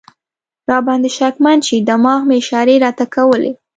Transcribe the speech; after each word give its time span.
را 0.69 0.77
باندې 0.87 1.09
شکمن 1.17 1.59
شي، 1.67 1.77
دماغ 1.89 2.21
مې 2.27 2.35
اشارې 2.41 2.75
راته 2.85 3.05
کولې. 3.15 3.51